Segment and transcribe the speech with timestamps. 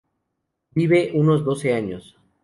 [0.79, 2.17] Vive unos doce años.